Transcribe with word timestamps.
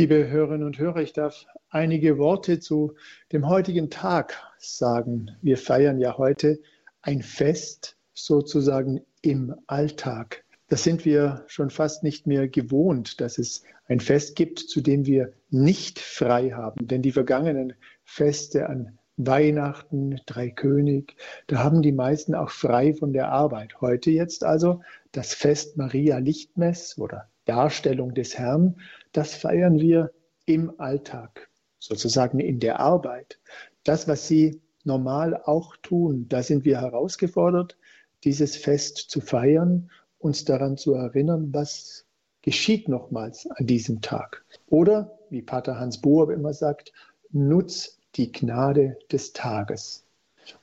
Liebe 0.00 0.30
Hörerinnen 0.30 0.66
und 0.66 0.78
Hörer, 0.78 1.02
ich 1.02 1.12
darf 1.12 1.44
einige 1.68 2.16
Worte 2.16 2.58
zu 2.58 2.94
dem 3.32 3.46
heutigen 3.46 3.90
Tag 3.90 4.34
sagen. 4.58 5.32
Wir 5.42 5.58
feiern 5.58 5.98
ja 5.98 6.16
heute 6.16 6.58
ein 7.02 7.20
Fest 7.20 7.98
sozusagen 8.14 9.02
im 9.20 9.54
Alltag. 9.66 10.42
Das 10.70 10.84
sind 10.84 11.04
wir 11.04 11.44
schon 11.48 11.68
fast 11.68 12.02
nicht 12.02 12.26
mehr 12.26 12.48
gewohnt, 12.48 13.20
dass 13.20 13.36
es 13.36 13.62
ein 13.88 14.00
Fest 14.00 14.36
gibt, 14.36 14.60
zu 14.60 14.80
dem 14.80 15.04
wir 15.04 15.34
nicht 15.50 15.98
frei 15.98 16.52
haben. 16.52 16.88
Denn 16.88 17.02
die 17.02 17.12
vergangenen 17.12 17.74
Feste 18.02 18.70
an 18.70 18.98
Weihnachten, 19.18 20.18
Dreikönig, 20.24 21.14
da 21.46 21.58
haben 21.58 21.82
die 21.82 21.92
meisten 21.92 22.34
auch 22.34 22.48
frei 22.48 22.94
von 22.94 23.12
der 23.12 23.32
Arbeit. 23.32 23.82
Heute 23.82 24.10
jetzt 24.10 24.44
also 24.44 24.80
das 25.12 25.34
Fest 25.34 25.76
Maria 25.76 26.16
Lichtmess 26.16 26.96
oder 26.96 27.28
Darstellung 27.44 28.14
des 28.14 28.38
Herrn, 28.38 28.76
das 29.12 29.34
feiern 29.34 29.78
wir 29.78 30.12
im 30.46 30.78
Alltag, 30.80 31.48
sozusagen 31.78 32.40
in 32.40 32.60
der 32.60 32.80
Arbeit. 32.80 33.38
Das, 33.84 34.08
was 34.08 34.28
Sie 34.28 34.60
normal 34.84 35.40
auch 35.44 35.76
tun, 35.76 36.26
da 36.28 36.42
sind 36.42 36.64
wir 36.64 36.80
herausgefordert, 36.80 37.76
dieses 38.24 38.56
Fest 38.56 38.96
zu 38.96 39.20
feiern, 39.20 39.90
uns 40.18 40.44
daran 40.44 40.76
zu 40.76 40.94
erinnern, 40.94 41.52
was 41.52 42.04
geschieht 42.42 42.88
nochmals 42.88 43.46
an 43.46 43.66
diesem 43.66 44.00
Tag. 44.00 44.44
Oder, 44.68 45.18
wie 45.30 45.42
Pater 45.42 45.78
Hans 45.78 46.00
Bohr 46.00 46.32
immer 46.32 46.52
sagt, 46.52 46.92
nutz 47.30 47.98
die 48.16 48.32
Gnade 48.32 48.98
des 49.10 49.32
Tages. 49.32 50.04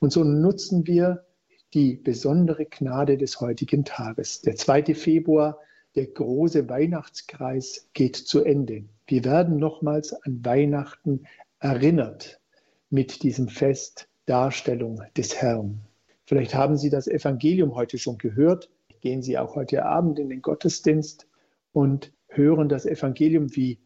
Und 0.00 0.12
so 0.12 0.24
nutzen 0.24 0.86
wir 0.86 1.24
die 1.74 1.96
besondere 1.96 2.66
Gnade 2.66 3.18
des 3.18 3.40
heutigen 3.40 3.84
Tages. 3.84 4.40
Der 4.42 4.56
2. 4.56 4.94
Februar 4.94 5.58
der 5.94 6.06
große 6.06 6.68
Weihnachtskreis 6.68 7.88
geht 7.92 8.16
zu 8.16 8.42
Ende. 8.44 8.84
Wir 9.06 9.24
werden 9.24 9.58
nochmals 9.58 10.12
an 10.12 10.44
Weihnachten 10.44 11.24
erinnert 11.60 12.40
mit 12.90 13.22
diesem 13.22 13.48
Fest 13.48 14.08
Darstellung 14.26 15.02
des 15.16 15.36
Herrn. 15.40 15.82
Vielleicht 16.24 16.54
haben 16.54 16.76
Sie 16.76 16.90
das 16.90 17.06
Evangelium 17.06 17.74
heute 17.74 17.98
schon 17.98 18.18
gehört. 18.18 18.70
Gehen 19.00 19.22
Sie 19.22 19.38
auch 19.38 19.54
heute 19.54 19.84
Abend 19.84 20.18
in 20.18 20.30
den 20.30 20.40
Gottesdienst 20.40 21.28
und 21.72 22.12
hören 22.28 22.68
das 22.68 22.86
Evangelium, 22.86 23.54
wie 23.54 23.78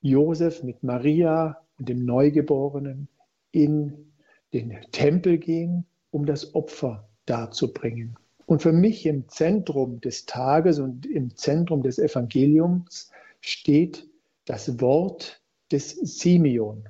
Josef 0.00 0.62
mit 0.62 0.82
Maria 0.82 1.58
und 1.78 1.88
dem 1.88 2.04
Neugeborenen 2.04 3.08
in 3.52 4.12
den 4.52 4.76
Tempel 4.90 5.38
gehen, 5.38 5.86
um 6.10 6.26
das 6.26 6.54
Opfer 6.54 7.08
darzubringen. 7.26 8.16
Und 8.46 8.62
für 8.62 8.72
mich 8.72 9.06
im 9.06 9.28
Zentrum 9.28 10.00
des 10.00 10.26
Tages 10.26 10.78
und 10.78 11.06
im 11.06 11.34
Zentrum 11.36 11.82
des 11.82 11.98
Evangeliums 11.98 13.10
steht 13.40 14.08
das 14.44 14.80
Wort 14.80 15.42
des 15.72 15.90
Simeon, 15.90 16.88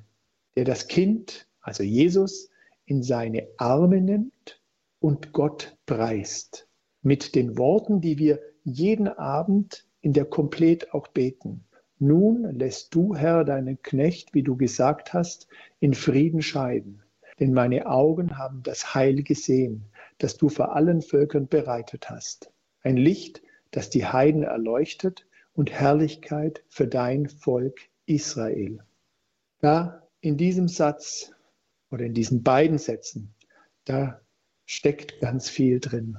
der 0.55 0.65
das 0.65 0.87
Kind, 0.87 1.47
also 1.61 1.83
Jesus, 1.83 2.49
in 2.85 3.03
seine 3.03 3.47
Arme 3.57 4.01
nimmt 4.01 4.61
und 4.99 5.31
Gott 5.33 5.77
preist. 5.85 6.67
Mit 7.01 7.35
den 7.35 7.57
Worten, 7.57 8.01
die 8.01 8.17
wir 8.17 8.39
jeden 8.63 9.07
Abend 9.07 9.87
in 10.01 10.13
der 10.13 10.25
Komplet 10.25 10.93
auch 10.93 11.07
beten. 11.07 11.63
Nun 11.97 12.43
lässt 12.51 12.93
du, 12.93 13.15
Herr, 13.15 13.45
deinen 13.45 13.81
Knecht, 13.81 14.33
wie 14.33 14.43
du 14.43 14.57
gesagt 14.57 15.13
hast, 15.13 15.47
in 15.79 15.93
Frieden 15.93 16.41
scheiden. 16.41 17.01
Denn 17.39 17.53
meine 17.53 17.87
Augen 17.87 18.37
haben 18.37 18.63
das 18.63 18.93
Heil 18.93 19.23
gesehen, 19.23 19.85
das 20.17 20.37
du 20.37 20.49
vor 20.49 20.75
allen 20.75 21.01
Völkern 21.01 21.47
bereitet 21.47 22.09
hast. 22.09 22.51
Ein 22.81 22.97
Licht, 22.97 23.41
das 23.71 23.89
die 23.89 24.05
Heiden 24.05 24.43
erleuchtet 24.43 25.27
und 25.53 25.71
Herrlichkeit 25.71 26.63
für 26.69 26.87
dein 26.87 27.27
Volk 27.27 27.81
Israel. 28.05 28.79
Da 29.59 30.03
in 30.21 30.37
diesem 30.37 30.67
Satz 30.67 31.31
oder 31.91 32.05
in 32.05 32.13
diesen 32.13 32.43
beiden 32.43 32.77
Sätzen, 32.77 33.33
da 33.85 34.21
steckt 34.65 35.19
ganz 35.19 35.49
viel 35.49 35.79
drin. 35.79 36.17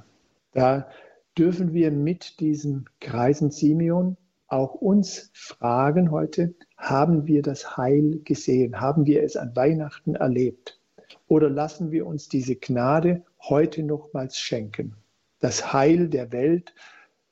Da 0.53 0.89
dürfen 1.37 1.73
wir 1.73 1.91
mit 1.91 2.41
diesem 2.41 2.87
Kreisen 3.01 3.51
Simeon 3.51 4.17
auch 4.49 4.75
uns 4.75 5.31
fragen 5.35 6.11
heute, 6.11 6.55
haben 6.77 7.27
wir 7.27 7.43
das 7.43 7.77
Heil 7.77 8.21
gesehen? 8.25 8.81
Haben 8.81 9.06
wir 9.06 9.23
es 9.23 9.37
an 9.37 9.55
Weihnachten 9.56 10.15
erlebt? 10.15 10.81
Oder 11.28 11.50
lassen 11.50 11.91
wir 11.91 12.06
uns 12.06 12.28
diese 12.28 12.56
Gnade 12.56 13.25
heute 13.41 13.83
nochmals 13.83 14.39
schenken? 14.39 14.94
Das 15.41 15.72
Heil 15.72 16.09
der 16.09 16.33
Welt 16.33 16.75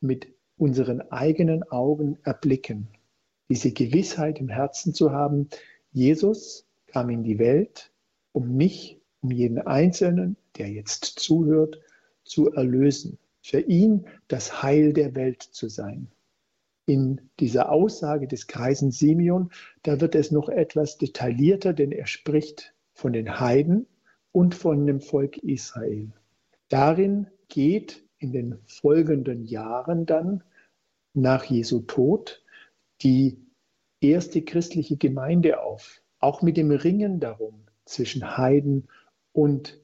mit 0.01 0.29
unseren 0.57 1.01
eigenen 1.11 1.62
Augen 1.65 2.19
erblicken. 2.23 2.89
Diese 3.49 3.73
Gewissheit 3.73 4.39
im 4.41 4.49
Herzen 4.49 4.95
zu 4.95 5.12
haben, 5.12 5.49
Jesus 5.93 6.67
kam 6.87 7.11
in 7.11 7.23
die 7.23 7.39
Welt, 7.39 7.91
um 8.33 8.57
mich, 8.57 9.01
um 9.21 9.31
jeden 9.31 9.59
Einzelnen, 9.59 10.37
der 10.56 10.69
jetzt 10.71 11.05
zuhört, 11.05 11.81
zu 12.25 12.53
erlösen. 12.53 13.19
Für 13.43 13.61
ihn 13.61 14.06
das 14.29 14.62
Heil 14.62 14.93
der 14.93 15.15
Welt 15.15 15.43
zu 15.43 15.69
sein. 15.69 16.09
In 16.87 17.31
dieser 17.41 17.71
Aussage 17.71 18.29
des 18.29 18.47
Kreisen 18.47 18.91
Simeon, 18.91 19.51
da 19.83 20.01
wird 20.01 20.15
es 20.15 20.31
noch 20.31 20.49
etwas 20.49 20.99
detaillierter, 20.99 21.73
denn 21.73 21.93
er 21.93 22.06
spricht 22.06 22.74
von 22.94 23.12
den 23.12 23.41
Heiden 23.41 23.87
und 24.32 24.55
von 24.55 24.87
dem 24.87 25.00
Volk 25.00 25.38
Israel. 25.38 26.12
Darin 26.69 27.27
geht 27.49 28.03
in 28.19 28.32
den 28.32 28.59
folgenden 28.66 29.44
Jahren 29.44 30.06
dann 30.06 30.43
nach 31.12 31.44
Jesu 31.44 31.81
Tod 31.82 32.43
die 33.03 33.38
erste 34.00 34.43
christliche 34.43 34.97
Gemeinde 34.97 35.60
auf, 35.60 36.00
auch 36.21 36.41
mit 36.41 36.56
dem 36.56 36.71
Ringen 36.71 37.21
darum 37.21 37.65
zwischen 37.84 38.37
Heiden 38.37 38.88
und 39.32 39.81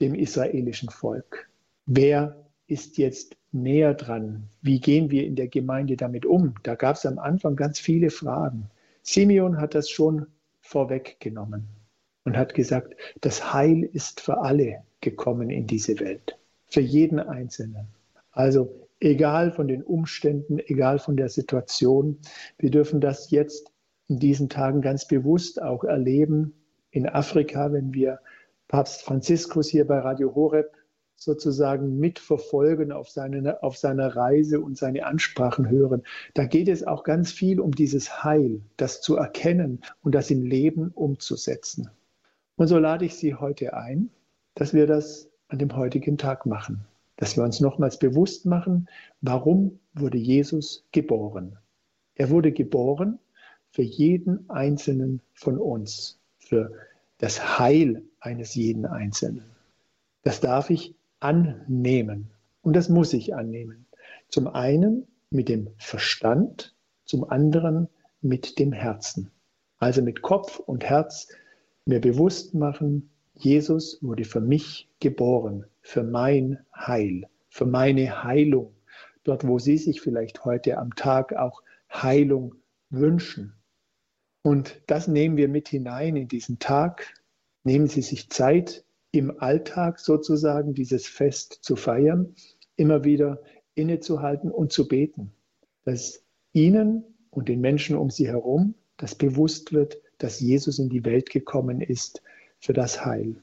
dem 0.00 0.14
israelischen 0.14 0.88
Volk. 0.88 1.50
Wer 1.86 2.46
ist 2.66 2.96
jetzt 2.98 3.36
näher 3.52 3.94
dran? 3.94 4.48
Wie 4.62 4.80
gehen 4.80 5.10
wir 5.10 5.26
in 5.26 5.36
der 5.36 5.48
Gemeinde 5.48 5.96
damit 5.96 6.24
um? 6.24 6.54
Da 6.62 6.74
gab 6.74 6.96
es 6.96 7.04
am 7.04 7.18
Anfang 7.18 7.56
ganz 7.56 7.78
viele 7.78 8.10
Fragen. 8.10 8.70
Simeon 9.02 9.58
hat 9.60 9.74
das 9.74 9.90
schon 9.90 10.26
vorweggenommen 10.60 11.83
und 12.24 12.36
hat 12.36 12.54
gesagt, 12.54 12.94
das 13.20 13.52
Heil 13.52 13.82
ist 13.82 14.20
für 14.20 14.38
alle 14.38 14.82
gekommen 15.00 15.50
in 15.50 15.66
diese 15.66 16.00
Welt, 16.00 16.38
für 16.66 16.80
jeden 16.80 17.20
Einzelnen. 17.20 17.86
Also 18.32 18.88
egal 19.00 19.52
von 19.52 19.68
den 19.68 19.82
Umständen, 19.82 20.58
egal 20.58 20.98
von 20.98 21.16
der 21.16 21.28
Situation, 21.28 22.18
wir 22.58 22.70
dürfen 22.70 23.00
das 23.00 23.30
jetzt 23.30 23.70
in 24.08 24.18
diesen 24.18 24.48
Tagen 24.48 24.82
ganz 24.82 25.06
bewusst 25.06 25.62
auch 25.62 25.84
erleben. 25.84 26.54
In 26.90 27.08
Afrika, 27.08 27.72
wenn 27.72 27.92
wir 27.92 28.20
Papst 28.68 29.02
Franziskus 29.02 29.68
hier 29.68 29.86
bei 29.86 29.98
Radio 29.98 30.34
Horeb 30.34 30.72
sozusagen 31.16 31.98
mitverfolgen 31.98 32.92
auf, 32.92 33.08
seine, 33.08 33.62
auf 33.62 33.76
seiner 33.76 34.16
Reise 34.16 34.60
und 34.60 34.76
seine 34.76 35.06
Ansprachen 35.06 35.68
hören. 35.68 36.02
Da 36.34 36.44
geht 36.44 36.68
es 36.68 36.86
auch 36.86 37.04
ganz 37.04 37.30
viel 37.32 37.60
um 37.60 37.72
dieses 37.72 38.24
Heil, 38.24 38.62
das 38.76 39.00
zu 39.00 39.16
erkennen 39.16 39.80
und 40.02 40.14
das 40.14 40.30
im 40.30 40.42
Leben 40.42 40.90
umzusetzen. 40.94 41.90
Und 42.56 42.68
so 42.68 42.78
lade 42.78 43.04
ich 43.04 43.14
Sie 43.16 43.34
heute 43.34 43.74
ein, 43.74 44.10
dass 44.54 44.72
wir 44.72 44.86
das 44.86 45.28
an 45.48 45.58
dem 45.58 45.74
heutigen 45.74 46.18
Tag 46.18 46.46
machen, 46.46 46.84
dass 47.16 47.36
wir 47.36 47.44
uns 47.44 47.60
nochmals 47.60 47.98
bewusst 47.98 48.46
machen, 48.46 48.88
warum 49.20 49.78
wurde 49.94 50.18
Jesus 50.18 50.84
geboren. 50.92 51.58
Er 52.14 52.30
wurde 52.30 52.52
geboren 52.52 53.18
für 53.70 53.82
jeden 53.82 54.48
Einzelnen 54.48 55.20
von 55.34 55.58
uns, 55.58 56.20
für 56.38 56.72
das 57.18 57.58
Heil 57.58 58.02
eines 58.20 58.54
jeden 58.54 58.86
Einzelnen. 58.86 59.44
Das 60.22 60.40
darf 60.40 60.70
ich 60.70 60.94
annehmen 61.20 62.30
und 62.62 62.76
das 62.76 62.88
muss 62.88 63.12
ich 63.12 63.34
annehmen. 63.34 63.86
Zum 64.28 64.46
einen 64.46 65.06
mit 65.30 65.48
dem 65.48 65.68
Verstand, 65.78 66.74
zum 67.04 67.28
anderen 67.28 67.88
mit 68.20 68.58
dem 68.58 68.72
Herzen. 68.72 69.30
Also 69.78 70.02
mit 70.02 70.22
Kopf 70.22 70.60
und 70.60 70.84
Herz 70.84 71.28
mir 71.86 72.00
bewusst 72.00 72.54
machen, 72.54 73.10
Jesus 73.34 73.98
wurde 74.02 74.24
für 74.24 74.40
mich 74.40 74.88
geboren, 75.00 75.64
für 75.82 76.02
mein 76.02 76.58
Heil, 76.74 77.28
für 77.48 77.66
meine 77.66 78.22
Heilung. 78.22 78.74
Dort, 79.24 79.46
wo 79.46 79.58
Sie 79.58 79.78
sich 79.78 80.00
vielleicht 80.00 80.44
heute 80.44 80.78
am 80.78 80.94
Tag 80.94 81.34
auch 81.34 81.62
Heilung 81.90 82.54
wünschen. 82.90 83.54
Und 84.42 84.82
das 84.86 85.08
nehmen 85.08 85.36
wir 85.36 85.48
mit 85.48 85.68
hinein 85.68 86.16
in 86.16 86.28
diesen 86.28 86.58
Tag. 86.58 87.14
Nehmen 87.64 87.86
Sie 87.86 88.02
sich 88.02 88.30
Zeit, 88.30 88.84
im 89.10 89.40
Alltag 89.40 90.00
sozusagen 90.00 90.74
dieses 90.74 91.06
Fest 91.06 91.58
zu 91.62 91.76
feiern, 91.76 92.34
immer 92.76 93.04
wieder 93.04 93.40
innezuhalten 93.74 94.50
und 94.50 94.72
zu 94.72 94.88
beten, 94.88 95.32
dass 95.84 96.24
Ihnen 96.52 97.04
und 97.30 97.48
den 97.48 97.60
Menschen 97.60 97.96
um 97.96 98.10
Sie 98.10 98.26
herum 98.26 98.74
das 98.96 99.14
bewusst 99.14 99.72
wird, 99.72 100.00
dass 100.24 100.40
Jesus 100.40 100.78
in 100.78 100.88
die 100.88 101.04
Welt 101.04 101.28
gekommen 101.28 101.82
ist 101.82 102.22
für 102.58 102.72
das 102.72 103.04
Heil. 103.04 103.36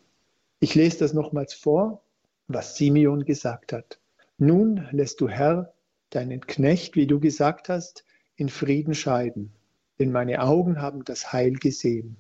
Ich 0.60 0.74
lese 0.74 0.98
das 0.98 1.14
nochmals 1.14 1.54
vor, 1.54 2.02
was 2.48 2.76
Simeon 2.76 3.24
gesagt 3.24 3.72
hat. 3.72 4.00
Nun 4.40 4.88
lässt 4.90 5.22
du 5.22 5.30
Herr 5.30 5.76
deinen 6.10 6.42
Knecht, 6.42 6.96
wie 6.96 7.06
du 7.06 7.20
gesagt 7.20 7.70
hast, 7.70 8.04
in 8.36 8.50
Frieden 8.50 8.96
scheiden. 8.96 9.54
denn 10.00 10.12
meine 10.12 10.42
Augen 10.42 10.82
haben 10.82 11.06
das 11.06 11.32
Heil 11.32 11.54
gesehen, 11.54 12.18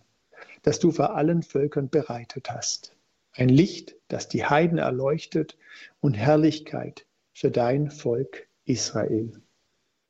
das 0.61 0.77
du 0.77 0.91
vor 0.91 1.15
allen 1.15 1.41
Völkern 1.41 1.89
bereitet 1.89 2.51
hast. 2.51 2.95
Ein 3.33 3.49
Licht, 3.49 3.95
das 4.09 4.27
die 4.27 4.45
Heiden 4.45 4.77
erleuchtet 4.77 5.57
und 6.01 6.13
Herrlichkeit 6.13 7.07
für 7.33 7.49
dein 7.49 7.89
Volk 7.89 8.47
Israel. 8.65 9.41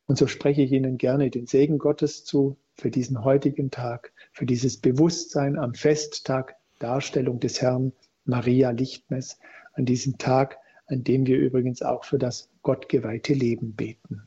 Und 0.08 0.18
so 0.18 0.28
spreche 0.28 0.62
ich 0.62 0.72
Ihnen 0.72 0.98
gerne 0.98 1.30
den 1.30 1.48
Segen 1.48 1.78
Gottes 1.78 2.26
zu 2.26 2.58
für 2.76 2.92
diesen 2.92 3.24
heutigen 3.24 3.72
Tag, 3.72 4.12
für 4.34 4.46
dieses 4.46 4.78
Bewusstsein 4.78 5.58
am 5.58 5.74
Festtag 5.74 6.56
Darstellung 6.80 7.40
des 7.40 7.62
Herrn 7.62 7.94
Maria 8.26 8.72
Lichtmess, 8.72 9.40
an 9.74 9.86
diesem 9.86 10.18
Tag, 10.18 10.58
an 10.88 11.04
dem 11.04 11.26
wir 11.26 11.38
übrigens 11.38 11.82
auch 11.82 12.04
für 12.04 12.18
das 12.18 12.50
gottgeweihte 12.62 13.34
Leben 13.34 13.74
beten. 13.74 14.24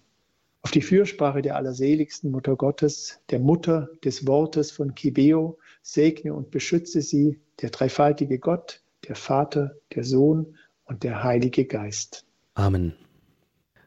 Auf 0.62 0.70
die 0.70 0.80
Fürsprache 0.80 1.42
der 1.42 1.56
allerseligsten 1.56 2.30
Mutter 2.30 2.56
Gottes, 2.56 3.20
der 3.30 3.38
Mutter 3.38 3.90
des 4.02 4.26
Wortes 4.26 4.70
von 4.70 4.94
Kibeo, 4.94 5.58
segne 5.82 6.32
und 6.32 6.50
beschütze 6.50 7.02
sie, 7.02 7.38
der 7.60 7.68
dreifaltige 7.68 8.38
Gott, 8.38 8.80
der 9.06 9.14
Vater, 9.14 9.76
der 9.94 10.04
Sohn 10.04 10.56
und 10.86 11.02
der 11.02 11.22
Heilige 11.22 11.66
Geist. 11.66 12.24
Amen. 12.54 12.94